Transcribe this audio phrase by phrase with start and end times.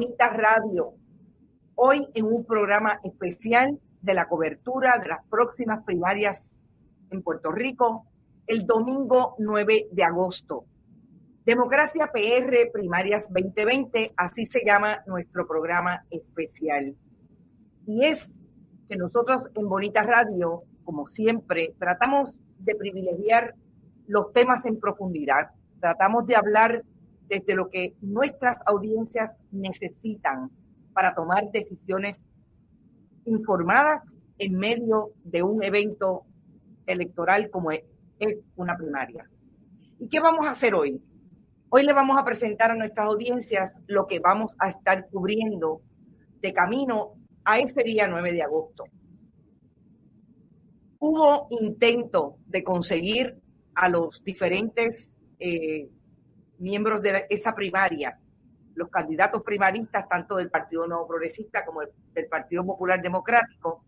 [0.00, 0.94] Bonita Radio.
[1.74, 6.58] Hoy en un programa especial de la cobertura de las próximas primarias
[7.10, 8.06] en Puerto Rico,
[8.46, 10.64] el domingo 9 de agosto.
[11.44, 16.96] Democracia PR Primarias 2020, así se llama nuestro programa especial.
[17.86, 18.32] Y es
[18.88, 23.54] que nosotros en Bonita Radio, como siempre, tratamos de privilegiar
[24.06, 25.50] los temas en profundidad.
[25.78, 26.84] Tratamos de hablar
[27.30, 30.50] desde lo que nuestras audiencias necesitan
[30.92, 32.24] para tomar decisiones
[33.24, 34.02] informadas
[34.36, 36.24] en medio de un evento
[36.86, 37.84] electoral como es
[38.56, 39.30] una primaria.
[40.00, 41.00] ¿Y qué vamos a hacer hoy?
[41.68, 45.82] Hoy le vamos a presentar a nuestras audiencias lo que vamos a estar cubriendo
[46.42, 47.14] de camino
[47.44, 48.84] a ese día 9 de agosto.
[50.98, 53.38] Hubo intento de conseguir
[53.76, 55.88] a los diferentes eh,
[56.60, 58.18] miembros de esa primaria,
[58.74, 63.84] los candidatos primaristas, tanto del Partido Nuevo Progresista como del Partido Popular Democrático,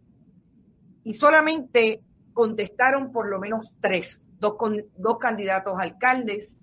[1.04, 2.02] y solamente
[2.32, 4.54] contestaron por lo menos tres, dos,
[4.96, 6.62] dos candidatos alcaldes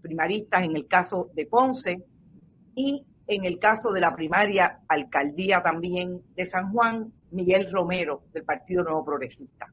[0.00, 2.04] primaristas en el caso de Ponce
[2.74, 8.44] y en el caso de la primaria alcaldía también de San Juan, Miguel Romero del
[8.44, 9.72] Partido Nuevo Progresista.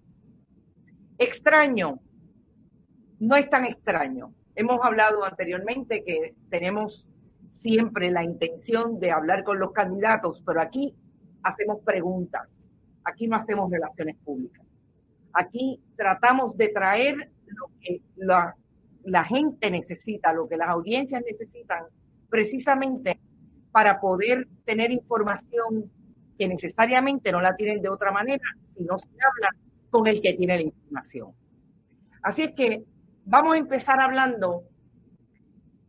[1.17, 1.99] Extraño,
[3.19, 4.31] no es tan extraño.
[4.59, 7.07] Hemos hablado anteriormente que tenemos
[7.51, 10.95] siempre la intención de hablar con los candidatos, pero aquí
[11.43, 12.67] hacemos preguntas,
[13.03, 14.65] aquí no hacemos relaciones públicas.
[15.31, 18.55] Aquí tratamos de traer lo que la,
[19.03, 21.83] la gente necesita, lo que las audiencias necesitan,
[22.27, 23.19] precisamente
[23.71, 25.91] para poder tener información
[26.35, 28.43] que necesariamente no la tienen de otra manera
[28.75, 29.55] si no se habla
[29.91, 31.31] con el que tiene la información.
[32.23, 32.85] Así es que
[33.27, 34.63] vamos a empezar hablando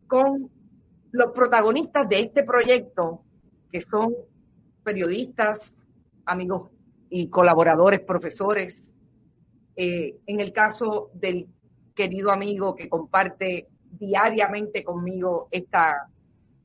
[0.09, 0.51] con
[1.13, 3.23] los protagonistas de este proyecto,
[3.71, 4.13] que son
[4.83, 5.87] periodistas,
[6.27, 6.71] amigos
[7.09, 8.93] y colaboradores, profesores.
[9.77, 11.47] Eh, en el caso del
[11.95, 16.09] querido amigo que comparte diariamente conmigo esta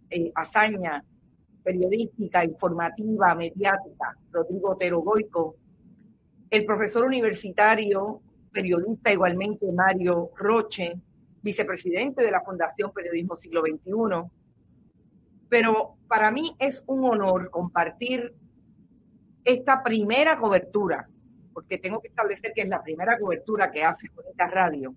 [0.10, 1.04] eh, hazaña
[1.64, 5.56] periodística, informativa, mediática, Rodrigo Otero Goico,
[6.50, 8.22] el profesor universitario
[8.54, 10.94] periodista igualmente Mario Roche,
[11.42, 14.32] vicepresidente de la Fundación Periodismo Siglo XXI.
[15.50, 18.34] Pero para mí es un honor compartir
[19.44, 21.10] esta primera cobertura,
[21.54, 24.96] porque tengo que establecer que es la primera cobertura que hace esta Radio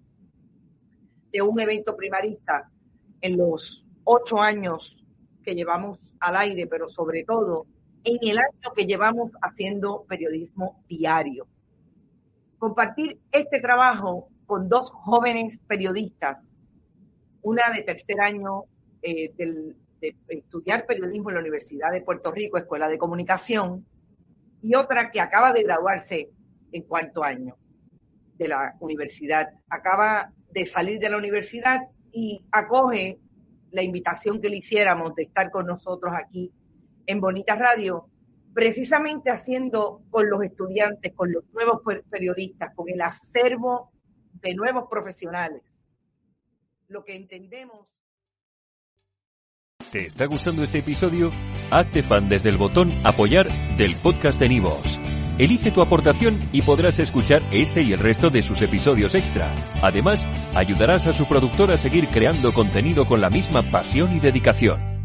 [1.33, 2.71] de un evento primarista
[3.21, 5.05] en los ocho años
[5.43, 7.67] que llevamos al aire, pero sobre todo
[8.05, 11.49] en el año que llevamos haciendo periodismo diario
[12.59, 16.43] compartir este trabajo con dos jóvenes periodistas,
[17.43, 18.65] una de tercer año
[19.03, 19.75] eh, de
[20.29, 23.85] estudiar periodismo en la Universidad de Puerto Rico, Escuela de Comunicación,
[24.63, 26.31] y otra que acaba de graduarse
[26.73, 27.57] en cuarto año
[28.37, 29.49] de la universidad.
[29.69, 33.19] Acaba de salir de la universidad y acoge
[33.71, 36.53] la invitación que le hiciéramos de estar con nosotros aquí
[37.07, 38.09] en Bonita Radio
[38.57, 43.93] precisamente haciendo con los estudiantes, con los nuevos periodistas, con el acervo
[44.33, 45.61] de nuevos profesionales,
[46.89, 47.87] lo que entendemos.
[49.93, 51.31] ¿Te está gustando este episodio?
[51.71, 54.99] Hazte fan desde el botón apoyar del podcast de Nivos.
[55.37, 59.55] Elige tu aportación y podrás escuchar este y el resto de sus episodios extra.
[59.83, 64.96] Además, ayudarás a su productor a seguir creando contenido con la misma pasión y dedicación.